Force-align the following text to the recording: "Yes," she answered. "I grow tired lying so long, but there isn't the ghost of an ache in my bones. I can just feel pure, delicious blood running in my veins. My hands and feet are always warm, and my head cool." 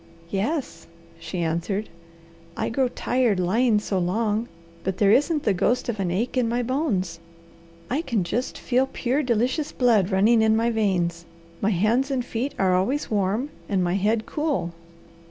"Yes," 0.31 0.87
she 1.19 1.41
answered. 1.41 1.87
"I 2.57 2.69
grow 2.69 2.87
tired 2.87 3.39
lying 3.39 3.77
so 3.77 3.99
long, 3.99 4.47
but 4.83 4.97
there 4.97 5.11
isn't 5.11 5.43
the 5.43 5.53
ghost 5.53 5.89
of 5.89 5.99
an 5.99 6.09
ache 6.09 6.35
in 6.35 6.49
my 6.49 6.63
bones. 6.63 7.19
I 7.87 8.01
can 8.01 8.23
just 8.23 8.57
feel 8.57 8.87
pure, 8.91 9.21
delicious 9.21 9.71
blood 9.71 10.09
running 10.09 10.41
in 10.41 10.55
my 10.55 10.71
veins. 10.71 11.25
My 11.61 11.69
hands 11.69 12.09
and 12.09 12.25
feet 12.25 12.55
are 12.57 12.73
always 12.73 13.11
warm, 13.11 13.51
and 13.69 13.83
my 13.83 13.93
head 13.93 14.25
cool." 14.25 14.73